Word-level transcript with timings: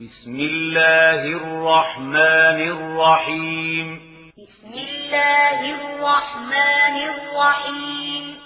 بسم 0.00 0.34
الله 0.34 1.24
الرحمن 1.24 2.60
الرحيم. 2.70 3.96
بسم 4.38 4.72
الله 4.72 5.60
الرحمن 5.74 6.96
الرحيم. 7.10 8.38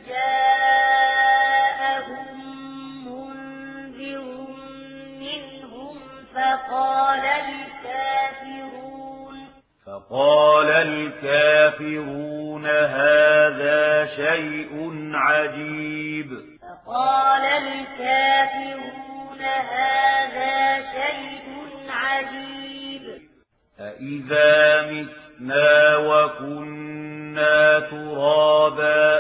جاءهم 0.08 1.48
منذر 3.06 4.26
منهم 5.20 5.98
فقال 6.36 7.26
الكافرون 7.26 7.78
فقال 9.86 10.70
الكافرون 10.72 12.66
هذا 12.66 14.06
شيء 14.16 15.02
عجيب. 15.14 16.30
فقال 16.62 17.46
الكافرون 17.46 19.42
هذا 19.42 20.82
شيء 20.82 21.46
عجيب. 21.90 22.47
أإذا 23.80 24.82
متنا 24.92 25.98
وكنا 25.98 27.80
ترابا 27.80 29.20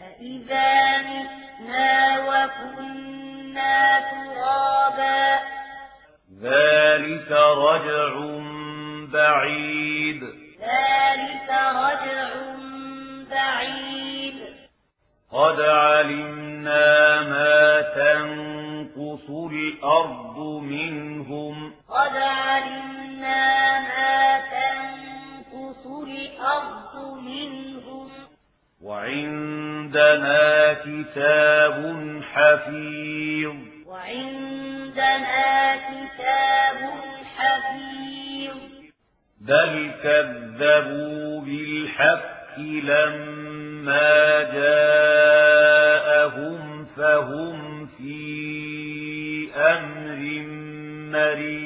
أإذا 0.00 0.98
متنا 0.98 2.18
وكنا 2.28 4.00
ترابا 4.10 5.38
ذلك 6.42 7.30
رجع 7.32 8.12
بعيد 9.12 10.22
ذلك 10.60 11.50
رجع 11.50 12.28
بعيد 13.30 14.38
قد 15.32 15.60
علمنا 15.60 17.20
ما 17.22 17.80
تنقص 17.80 19.30
الأرض 19.30 20.38
منهم 20.62 21.72
قد 21.88 22.16
علمنا 22.16 22.95
ما 23.78 24.40
تنقص 24.52 25.86
الأرض 25.86 26.94
منهم 27.22 28.08
وعندنا 28.82 30.72
كتاب 30.72 31.78
حفيظ 32.32 33.54
وعندنا 33.86 35.76
كتاب 35.76 36.80
حفيظ 37.36 38.56
بل 39.40 39.90
كذبوا 40.02 41.40
بالحق 41.40 42.58
لما 42.58 44.42
جاءهم 44.52 46.06
فهم 46.96 47.86
في 47.86 49.48
أمر 49.56 50.20
مريج 51.12 51.65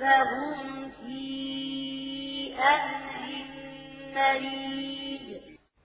فهم 0.00 0.90
في 0.90 1.22
أمر 2.58 3.22
مريج 4.14 5.26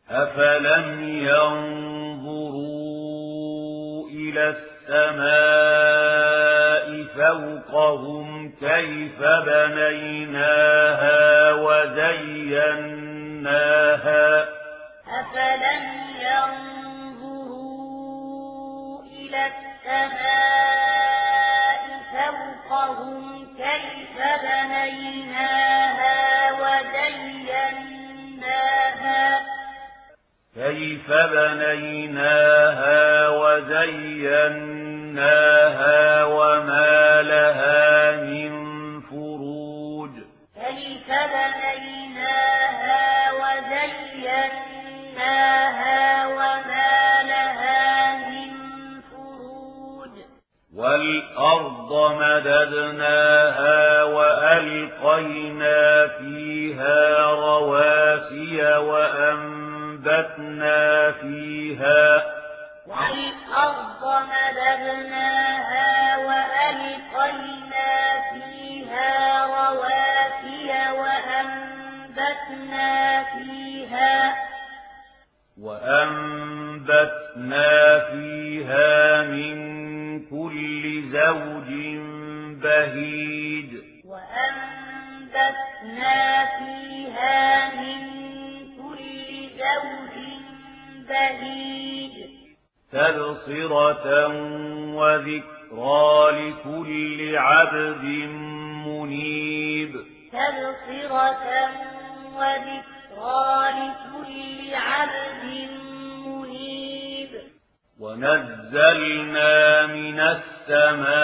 أفلم 0.09 0.87
ينظروا 1.27 2.63
إلى 4.09 4.43
السماء 4.49 5.83
فوقهم 7.15 8.27
كيف 8.59 9.19
بنيناها 9.45 11.21
وزيناها 11.53 12.83
أفلم 15.19 16.12
ينظروا 17.23 17.83
إلى 19.03 19.41
السماء 19.45 20.23
فوقهم 22.13 23.47
كيف 23.57 24.17
بنيناها 24.43 26.17
وزيناها. 26.51 27.83
كيف 30.55 31.07
بنيناها 31.11 33.01
وزيناها. 33.29 34.73
مددناها 52.63 54.03
وألقينا 54.03 56.07
فيها 56.07 57.25
رواسي 57.25 58.77
وأنبتنا 58.77 60.31
فيها. 61.11 62.23
والأرض 62.87 64.03
مددناها 64.31 66.17
وألقينا 66.17 67.91
فيها 68.33 69.45
رواسي 69.45 70.69
وأنبتنا 70.99 72.91
فيها. 73.23 74.13
وأنبتنا 75.61 77.69
فيها 77.99 79.21
من 79.21 79.53
كل 80.19 80.83
زوج 81.11 81.69
بهيج. 82.63 83.71
وأنبتنا 84.05 85.65
فيها 86.45 87.71
من 87.75 88.01
كل 88.77 89.49
زوج 89.57 90.15
بهيج. 91.09 92.15
تبصرة 92.91 94.27
وذكرى 94.95 96.15
لكل 96.31 97.37
عبد 97.37 98.03
منيب. 98.87 99.93
تبصرة 100.31 101.45
وذكرى 102.35 103.51
لكل 103.79 104.75
عبد 104.75 105.43
منيب. 106.25 107.29
ونزلنا 107.99 109.51
من 109.87 110.19
السماء 110.19 111.23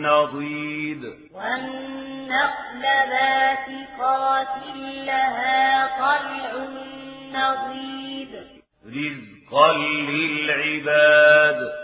نضيد. 0.09 1.05
والنخل 1.35 2.83
باسقات 2.83 4.67
لها 5.07 5.87
طلع 5.87 6.65
رزقا 8.87 9.73
للعباد. 10.11 11.84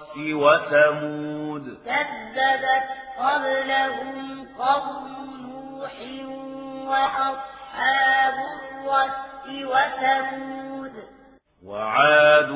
وثمود. 0.17 1.77
كذبت 1.85 2.87
قبلهم 3.19 4.47
قوم 4.59 5.07
نوح 5.41 5.93
وأصحاب 6.87 8.33
الرس 8.33 9.47
وثمود. 9.47 10.91
وعاد 11.65 12.51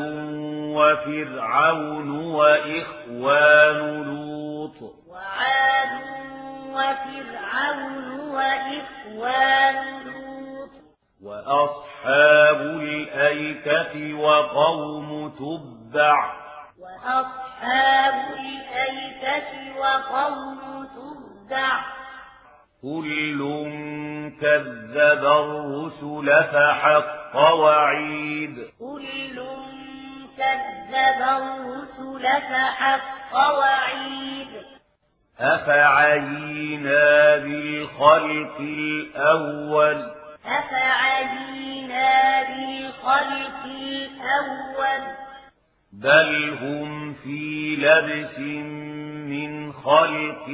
وفرعون 0.75 2.25
وإخوان 2.25 4.03
لوط. 4.03 4.93
وعاد 5.09 6.01
وفرعون 6.69 8.19
وإخوان 8.19 9.75
لوط. 10.05 10.69
وأصحاب 11.23 12.61
الأيكة 12.61 14.13
وقوم 14.13 15.29
تبع. 15.29 16.33
وأصحاب 16.79 17.44
الأيكة 17.63 19.79
وقوم 19.79 20.87
تبع 20.95 21.79
كل 22.81 23.39
كذب 24.41 25.25
الرسل 25.25 26.43
فحق 26.43 27.35
وعيد. 27.35 28.67
كل 28.79 29.35
كذب 30.37 31.21
الرسل 31.21 32.23
فحق 32.23 33.35
وعيد. 33.35 34.47
أفعينا 35.39 37.37
بالخلق 37.37 38.57
الأول. 38.59 40.11
أفعينا 40.45 42.43
بالخلق 42.43 43.63
الأول. 43.65 45.24
بل 46.03 46.57
هم 46.61 47.13
في 47.13 47.75
لبس 47.75 48.39
من 49.29 49.73
خلق 49.73 50.49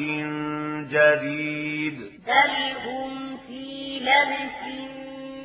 جديد 0.91 1.97
بل 2.27 2.53
هم 2.85 3.37
في 3.47 3.99
لبس 3.99 4.61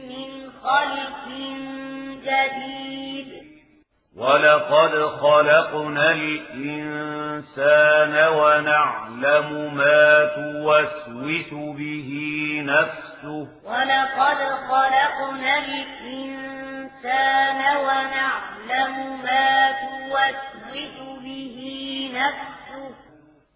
من 0.08 0.50
خلق 0.62 1.24
جديد 2.22 3.30
ولقد 4.16 4.92
خلقنا 5.06 6.10
الإنسان 6.10 7.34
ونعلم 8.28 9.74
ما 9.74 10.24
توسوس 10.36 11.50
به 11.52 12.10
نفسه 12.64 13.48
ولقد 13.64 14.38
خلقنا 14.68 15.58
الإنسان 15.58 16.65
ونعلم 17.76 19.22
ما 19.22 19.72
توسوس 19.72 21.18
به 21.22 21.58
نفسه. 22.14 22.94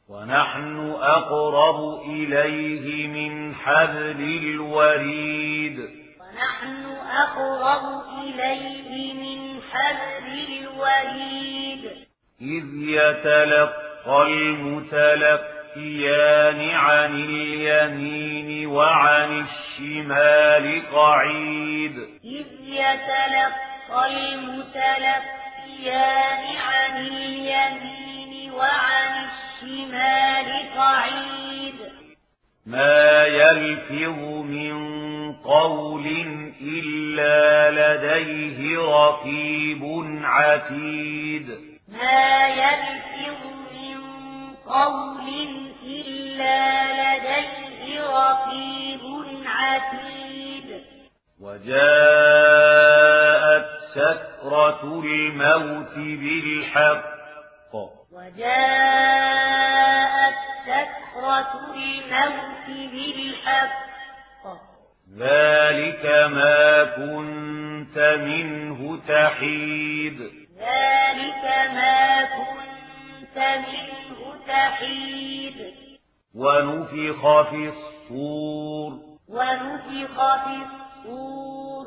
ونحن 0.08 0.94
أقرب 1.00 2.00
إليه 2.06 3.06
من 3.06 3.55
حبل 3.55 4.20
الوريد. 4.20 5.79
ونحن 6.20 6.85
أقرب 7.11 8.02
إليه 8.23 9.12
من 9.12 9.61
حبل 9.62 10.29
الوريد. 10.58 11.91
إذ 12.41 12.64
يتلقى 12.82 14.23
المتلقيان 15.76 16.70
عن 16.70 17.14
اليمين 17.14 18.67
وعن 18.67 19.46
الشمال 19.46 20.82
قعيد. 20.93 21.96
إذ 22.25 22.46
يتلقى 22.64 24.06
المتلقيان 24.06 25.22
عن 26.56 26.96
اليمين 26.96 28.52
وعن 28.52 29.28
الشمال 29.28 30.49
قعيد. 30.78 31.75
ما 32.66 33.26
يلفظ 33.26 34.19
من 34.44 34.75
قول 35.32 36.06
إلا 36.62 37.70
لديه 37.70 38.78
رقيب 38.78 39.82
عتيد. 40.25 41.49
ما 41.88 42.49
يلفظ 42.49 43.09
قول 44.70 45.28
إلا 45.84 46.58
لديه 47.00 48.00
رقيب 48.00 49.00
عتيد. 49.46 50.69
وجاءت 51.40 51.81
سكرة 53.94 54.82
الموت 55.05 55.94
بالحق. 55.96 57.11
وجاءت 58.12 58.70
سكرة 60.67 61.52
الموت 61.75 62.66
بالحق. 62.93 63.81
ذلك 65.19 66.05
ما 66.31 66.84
كنت 66.84 67.99
منه 67.99 69.00
تحيد. 69.08 70.19
ذلك 70.58 71.44
ما 71.75 72.25
كنت 72.25 72.69
منه 73.36 74.34
تحيد. 74.48 75.74
ونفخ 76.34 77.50
في 77.50 77.68
الصور. 77.68 78.92
ونفخ 79.28 80.34
في 80.44 80.56
الصور. 80.56 81.86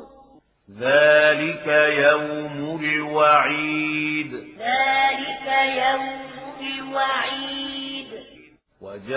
ذلك 0.80 1.66
يوم 1.98 2.80
الوعيد. 2.84 4.34
ذلك 4.58 5.46
يوم 5.76 6.24
الوعيد. 6.60 8.08
وجاءت 8.80 9.14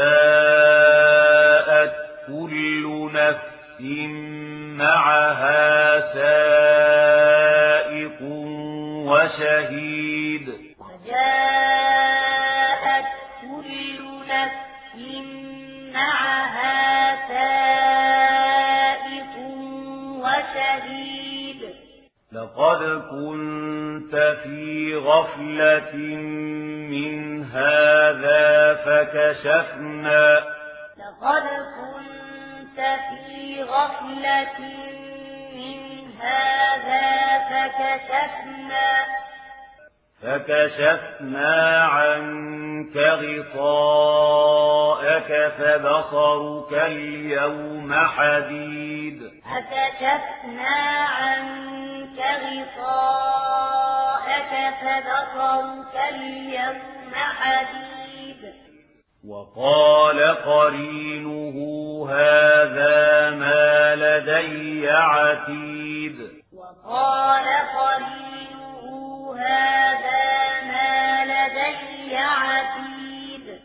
كل 2.28 3.10
نفس 3.14 3.82
معها 4.78 6.00
سائق 6.14 6.98
وشهيد. 9.08 9.97
غفلة 25.38 25.96
من 26.90 27.44
هذا 27.46 28.74
فكشفنا. 28.74 30.24
لقد 30.98 31.46
كنت 31.78 32.80
في 33.28 33.64
غفلة 33.64 34.60
من 35.56 35.80
هذا 36.22 37.08
فكشفنا. 37.50 38.90
فكشفنا 40.24 41.84
عنك 41.84 42.98
غطاءك 43.54 44.12
فبصرك 45.58 46.74
اليوم 46.74 47.94
حديد. 47.94 49.20
فكشفنا 49.44 50.78
عنك 51.06 52.20
غطاءك 52.20 53.87
فبصرك 54.82 55.96
اليوم 56.10 57.14
حديد 57.14 57.88
وقال 59.28 60.20
قرينه 60.36 61.58
هذا 62.10 63.30
ما 63.30 63.96
لدي 63.96 64.90
عتيد. 64.90 66.18
وقال 66.54 67.46
قرينه 67.78 69.36
هذا 69.40 70.62
ما 70.72 71.26
لدي 71.26 72.18
عتيد. 72.18 73.60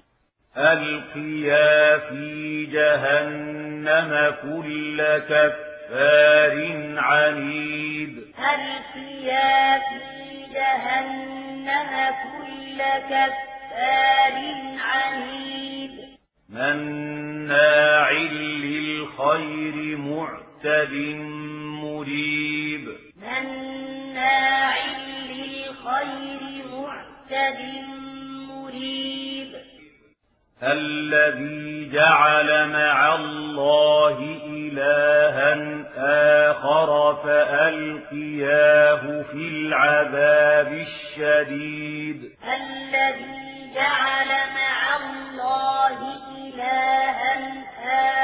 ألقيا 0.57 1.99
في 1.99 2.67
جهنم 2.67 4.35
كل 4.43 5.19
كفار 5.19 6.55
عنيد. 6.99 8.15
ألقيا 8.39 9.79
في 9.79 9.92
جهنم 10.73 12.15
كل 12.23 12.79
كفار 13.11 14.37
عنيد. 14.79 15.97
مناع 16.49 18.11
للخير 18.13 19.97
معتد 19.97 20.93
مريب. 21.83 22.89
مناع 23.17 24.75
للخير 25.31 26.65
معتد 26.73 27.61
مريب. 28.49 29.53
الذي 30.63 31.91
جعل 31.93 32.69
مع 32.69 33.15
الله 33.15 34.19
إلها 34.77 35.85
آخر 36.51 37.17
فألقياه 37.25 39.23
في 39.23 39.49
العذاب 39.49 40.73
الشديد 40.73 42.33
الذي 42.45 43.75
جعل 43.75 44.29
مع 44.29 44.97
الله 44.97 45.99
إلها 46.39 47.53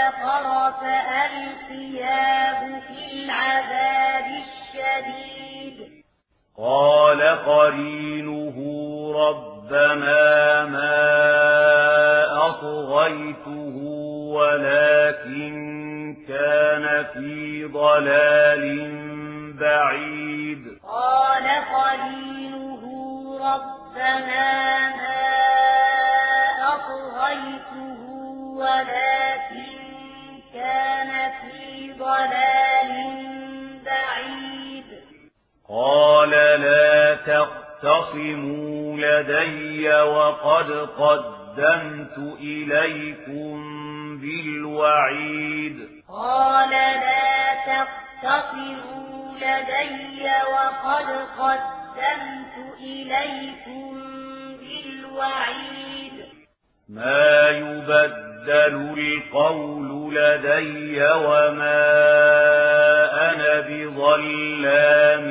آخر 0.09 0.73
فألقياه 0.81 2.61
في 2.81 3.13
العذاب 3.13 4.27
الشديد 4.27 5.77
قال 6.59 7.23
قرينه 7.47 8.57
ربنا 9.15 10.65
ما 10.65 10.99
أطغيته 12.49 13.77
ولكن 14.35 15.88
كان 16.15 17.05
في 17.05 17.65
ضلال 17.65 18.65
بعيد. 19.61 20.79
قال 20.83 21.47
قرينه 21.75 22.83
ربنا 23.39 24.79
ما 24.89 25.29
أطغيته 26.75 28.01
ولكن 28.57 29.79
كان 30.55 31.31
في 31.31 31.93
ضلال 31.93 32.93
بعيد. 33.85 34.85
قال 35.69 36.31
لا 36.61 37.15
تختصموا 37.15 38.97
لدي 38.97 39.91
وقد 39.91 40.71
قدمت 40.99 42.19
إليكم 42.41 43.59
بالوعيد. 44.21 45.98
قال 46.09 46.71
لا 46.71 47.55
تختصروا 47.67 49.35
لدي 49.37 50.25
وقد 50.53 51.09
قدمت 51.39 52.57
إليكم 52.81 53.91
بالوعيد. 54.61 56.17
ما 56.89 57.49
يبدل 57.49 58.75
القول 58.99 60.15
لدي 60.15 61.03
وما 61.03 61.85
أنا 63.31 63.61
بظلام 63.61 65.25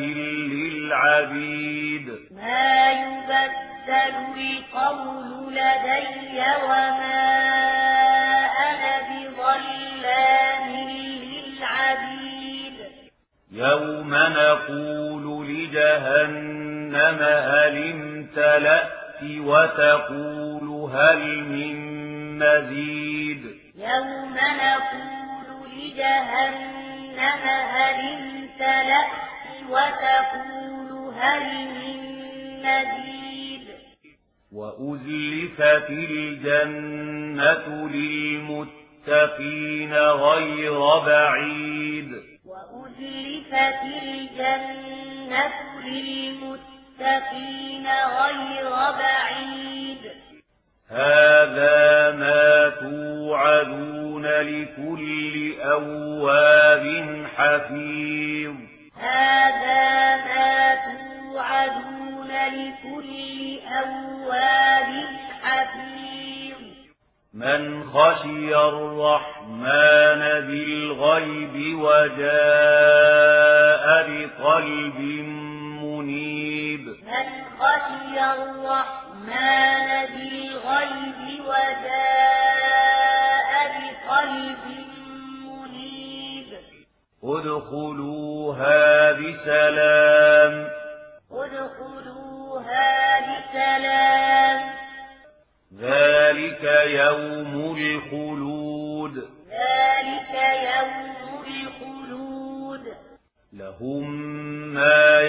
للعبيد. 0.54 2.08
ما 2.32 2.92
يبدل 2.92 4.16
القول 4.38 5.54
لدي 5.54 6.40
وما 6.64 7.28
أنا 8.70 8.94
بظلام 9.10 9.87
للعبيد. 11.28 12.74
يوم 13.52 14.14
نقول 14.14 15.48
لجهنم 15.48 17.20
هل 17.22 17.76
امتلأت 17.92 18.98
وتقول 19.24 20.92
هل 20.92 21.22
من 21.44 21.78
مزيد؟ 22.40 23.44
يوم 23.76 24.38
نقول 24.38 25.48
لجهنم 25.74 27.44
هل 27.74 28.00
امتلأت 28.00 29.12
وتقول 29.70 31.14
هل 31.22 31.44
من 31.68 32.00
مزيد. 32.64 33.66
وأزلفت 34.52 35.90
الجنة 35.90 37.68
للمتقين 39.08 39.94
غير 39.94 41.00
بعيد. 41.00 42.12
وأزلفت 42.46 43.82
الجنة 44.04 45.52
للمتقين 45.86 47.88
غير 47.88 48.70
بعيد. 49.00 50.12
هذا 50.90 52.12
ما 52.12 52.70
توعدون 52.70 54.26
لكل 54.26 55.54
أواب 55.62 57.26
حفيظ. 57.36 58.56
هذا 59.02 60.16
ما 60.16 60.76
توعدون 60.76 62.32
لكل 62.32 63.60
أواب 63.68 64.17
من 67.38 67.84
خشي 67.84 68.56
الرحمن 68.56 70.20
بالغيب 70.20 71.80
وجاء 71.80 72.28
بقلب 74.10 75.00
منيب. 75.84 76.88
من 76.88 77.30
خشي 77.60 78.18
الرحمن 78.26 79.88
بالغيب 80.06 81.20
وجاء 81.46 82.72
بقلب 83.74 84.64
منيب. 85.46 86.50
ادخلوها 87.24 89.12
بسلام. 89.12 90.68
ادخلوها 91.32 93.20
بسلام. 93.20 94.47
ذلك 95.80 96.64
يوم 96.86 97.78
الخلود 97.78 99.16
ذلك 99.50 100.34
يوم 100.64 101.44
الخلود 101.48 102.84
لهم 103.54 104.12
ما 104.74 105.22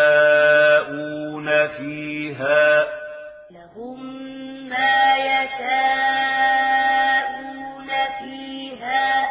يشاءون 0.00 1.48
فيها 1.68 2.86
لهم 3.50 3.98
ما 4.68 5.16
يشاءون 5.30 6.70
فيها 8.18 9.28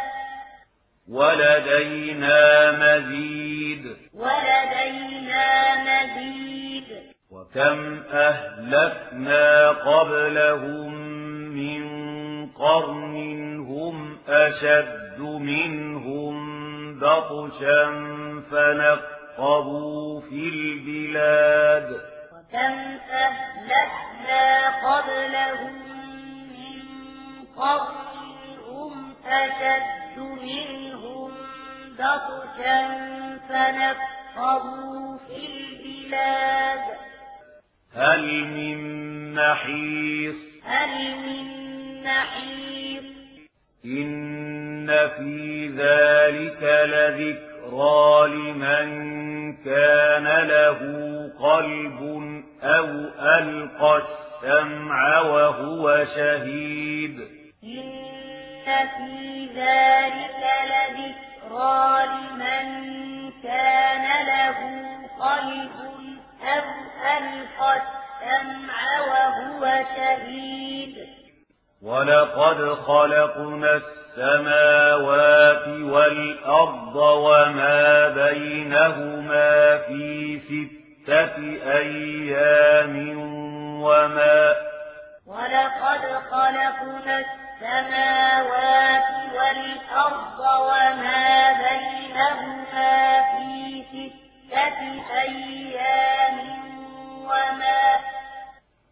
ولدينا 1.10 2.72
مزيد 2.72 3.84
ولدينا 4.14 4.48
مزيد 4.72 4.89
وكم 7.56 8.04
أهلكنا 8.14 9.70
قبلهم 9.70 10.94
من 11.54 11.84
قرن 12.48 13.60
هم 13.60 14.18
أشد 14.28 15.20
منهم 15.20 16.36
بطشا 17.00 17.86
فنقبوا 18.52 20.22
في 20.22 20.50
البلاد 20.50 21.92
وكم 22.34 22.98
أهلكنا 23.12 24.70
قبلهم 24.88 25.74
من 26.54 26.82
قرن 27.58 27.96
هم 28.68 29.14
أشد 29.26 30.20
منهم 30.20 31.32
بطشا 32.00 32.88
فنقبوا 33.50 35.18
في 35.18 35.36
البلاد 35.48 37.09
هل 37.96 38.46
من 38.46 38.80
محيص؟ 39.34 40.36
هل 40.66 41.16
من 41.16 42.04
محيط 42.04 43.04
إن 43.86 44.88
في 44.88 45.68
ذلك 45.68 46.64
لذكرى 46.64 48.28
لمن 48.28 48.90
كان 49.66 50.48
له 50.48 50.80
قلب 51.40 52.00
أو 52.64 52.86
ألقى 53.40 54.02
السمع 54.02 55.20
وهو 55.22 56.06
شهيد. 56.16 57.20
إن 57.64 58.00
في 58.98 59.48
ذلك 59.56 60.44
لذكرى 60.70 62.06
لمن 62.06 62.70
كان 63.44 64.26
له 64.28 64.58
قلب 65.20 65.89
أو 66.44 66.64
ألقى 67.18 67.82
السمع 67.82 69.00
وهو 69.00 69.84
شهيد. 69.96 70.96
ولقد 71.82 72.74
خلقنا 72.74 73.82
السماوات 74.18 75.68
والأرض 75.68 76.96
وما 76.96 78.08
بينهما 78.08 79.78
في 79.78 80.40
ستة 80.40 81.38
أيام 81.72 83.20
وما 83.82 84.56
ولقد 85.28 86.04
خلقنا 86.32 87.20
السماوات 87.20 89.10
والأرض 89.36 90.40
وما 90.40 91.52
بينهما 91.52 93.22
في 93.32 93.84
ستة 93.92 94.19
أيام 95.24 96.40
وما 97.24 98.00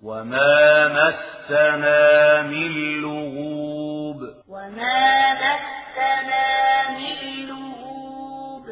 وما 0.04 0.88
مسنا 0.88 2.42
من 2.42 3.02
لغوب 3.02 4.22
وما 4.48 5.34
مسنا 5.34 6.90
من 6.90 7.46
لغوب 7.48 8.66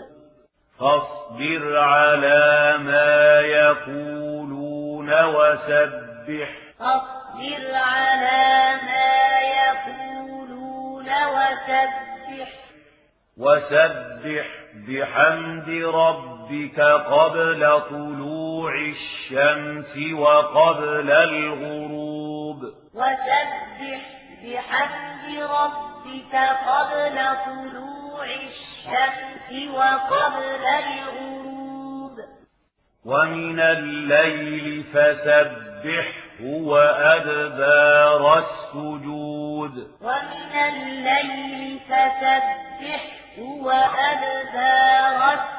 فاصبر 0.79 1.77
على 1.77 2.77
ما 2.77 3.39
يقولون 3.39 5.23
وسبح 5.23 6.49
فاصبر 6.79 7.75
على 7.75 8.75
ما 8.85 9.39
يقولون 9.39 11.05
وسبح 11.09 12.49
وسبح 13.37 14.45
بحمد 14.87 15.69
ربك 16.45 16.79
قبل 16.79 17.81
طلوع 17.89 18.71
الشمس 18.75 20.13
وقبل 20.13 21.11
الغروب. 21.11 22.57
وسبح 22.93 24.01
بحمد 24.43 25.25
ربك 25.39 26.35
قبل 26.67 27.17
طلوع 27.45 28.25
الشمس 28.25 29.73
وقبل 29.73 30.65
الغروب. 30.65 32.19
ومن 33.05 33.59
الليل 33.59 34.83
فسبحه 34.83 36.41
وأدبار 36.41 38.37
السجود. 38.37 39.75
ومن 40.01 40.53
الليل 40.55 41.79
فسبحه 41.79 43.39
وأدبار 43.39 45.33
السجود 45.33 45.54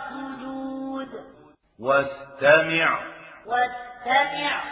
واستمع. 1.80 2.98
واستمع. 3.46 4.62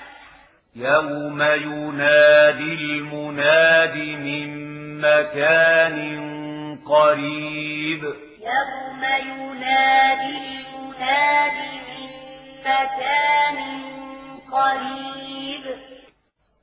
يوم 0.77 1.43
ينادي 1.43 2.75
المناد 2.75 3.97
من 3.97 4.75
مكان 5.01 5.99
قريب. 6.89 8.05
يوم 8.05 9.05
ينادي 9.05 10.39
المناد 10.39 11.53
من 11.89 12.11
مكان 12.65 13.59
قريب. 14.53 15.77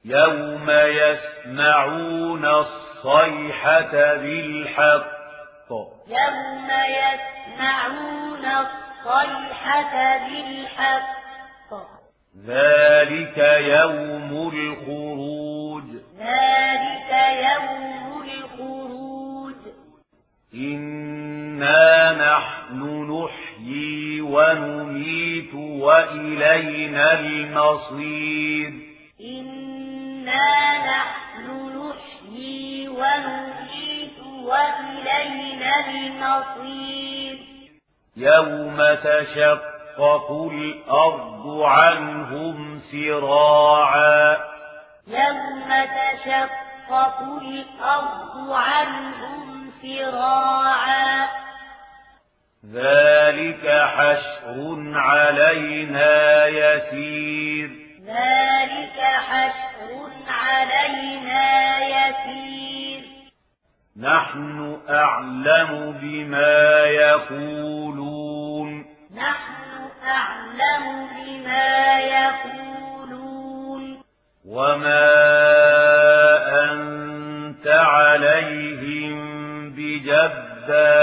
يوم 0.06 0.70
يسمعون 0.72 2.46
الصيحة 2.46 4.16
بالحق. 4.16 5.22
يوم 6.08 6.70
يسمعون 6.88 8.46
الصيحة 8.46 8.91
بالحق. 10.30 11.12
ذلك 12.48 13.38
يوم 13.60 14.52
الخروج 14.54 15.84
ذلك 16.20 17.12
يوم 17.52 18.24
الخروج. 18.24 19.56
إنا 20.54 22.12
نحن 22.12 22.82
نحيي 23.12 24.22
ونميت 24.22 25.54
وإلينا 25.56 27.20
المصير. 27.20 28.72
إنا 29.22 30.78
نحن 30.92 31.48
نحيي 31.78 32.88
ونميت 32.88 34.20
وإلينا 34.44 35.90
المصير. 35.90 37.21
يوم 38.22 38.78
تشقق 39.04 40.32
الأرض 40.52 41.62
عنهم 41.62 42.82
سراعا 42.92 44.38
يوم 45.08 45.70
تشقق 45.70 47.22
الأرض 47.42 48.52
عنهم 48.52 49.72
سراعا 49.82 51.28
ذلك 52.74 53.68
حشر 53.96 54.78
علينا 54.96 56.48
يسير 56.48 57.70
ذلك 58.06 59.00
حشر 59.30 60.10
علينا 60.28 61.78
يسير 61.80 62.61
نحن 64.00 64.78
أعلم 64.90 65.98
بما 66.02 66.86
يقولون. 66.86 68.86
نحن 69.16 69.62
أعلم 70.08 71.08
بما 71.18 72.00
يقولون. 72.00 74.02
وما 74.48 75.14
أنت 76.64 77.68
عليهم 77.68 79.22
بجبار. 79.70 81.01